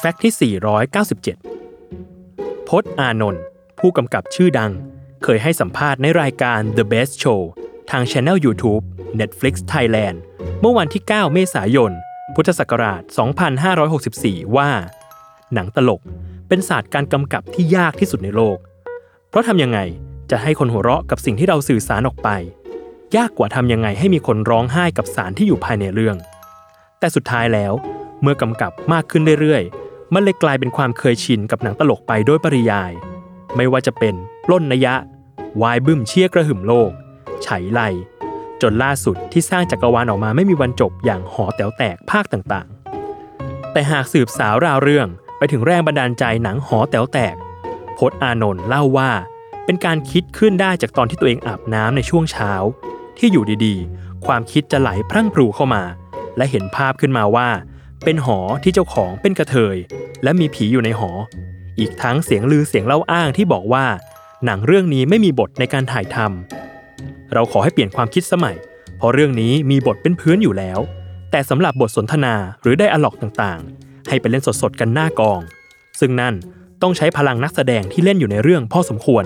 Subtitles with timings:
[0.00, 0.52] แฟกต์ที่
[1.60, 3.42] 497 พจน์อานนท์
[3.78, 4.72] ผู้กำกับชื่อดัง
[5.24, 7.40] เคยให้สัมภาษณ์ในรายการ The Best Show
[7.90, 8.82] ทาง Channel YouTube
[9.20, 10.16] Netflix Thailand
[10.60, 11.92] เมื่อวันที่ 9 เมษายน
[12.34, 13.02] พุทธศักราช
[13.78, 14.70] 2564 ว่า
[15.54, 16.00] หนังตลก
[16.48, 18.58] เป็นศาสตร์การกำกับที่ยากที่สุดในโลก
[19.28, 19.78] เพราะทำยังไง
[20.30, 22.28] จะให้คนหัวเราะกับสิ่งที่เราสื่อสารออกไป
[23.16, 26.16] ยากกว่าทำยังไงให้มีคนร้องไห้กับสารที่อยู่ภายในเรื่อง
[26.98, 27.72] แต่สุดท้ายแล้ว
[28.22, 32.92] เมื่อกำกับมากขึ้นเรื่อยๆ มันเลยกลายเป็นความเคยชินกับหนังตลกไปโดยปริยาย
[33.56, 34.14] ไม่ว่าจะเป็น
[34.46, 34.94] ปล้นนยะ
[35.62, 36.90] วายบึ้มเชี่ยกระหึ่มโลก
[37.42, 37.80] ไฉไล
[38.62, 45.08] จนล่าสุดที่สร้างจักรวาลออกมาไม่มีวันจบอย่างหอแต๋วแตกภาคต่างๆ แต่หากสืบสาวราวเรื่อง
[45.38, 47.36] ไปถึงแรงบันดาลใจหนังหอแต๋วแตก
[47.98, 49.10] พจน์อานนท์เล่าว่า
[49.64, 52.52] เป็นการคิดขึ้นได้จากตอนที่ตัวเองอาบน้ำในช่วงเช้า
[53.18, 55.82] ที่อยู่ดีๆ ความคิดจะไหลพรั่งพรูเข้ามา
[56.36, 57.48] และเห็นภาพขึ้นมาว่า
[58.04, 59.76] เป็นหอที่เจ้าของเป็นกระเทย
[60.22, 61.10] และมีผีอยู่ในหอ
[61.78, 63.86] อีกทั้งเสียงลือเสียงเล่าอ้างที่บอกว่า
[64.44, 68.56] หนังเรื่องนี้ไม่มีบทในการถ่ายทำเราขอให้เปลี่ยนความคิดสมัย
[68.98, 70.78] เพราะเรื่องนี้มีบทเป็นพื้นอยู่แล้ว
[71.30, 75.40] แต่สำหรับบทสนทนาหรือไดอะล็อกต่างๆ ให้ไปเล่นสดๆกันหน้ากอง
[76.00, 76.34] ซึ่งนั่น
[76.82, 79.24] ต้องใช้พลังนักแสดงที่เล่นอยู่ในเรื่องพอสมควร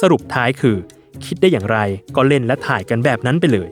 [0.00, 0.76] สรุปท้ายคือ
[1.24, 1.78] คิดได้อย่างไร
[2.16, 3.68] ก็เล่นและถ่ายกันแบบนั้นไปเลย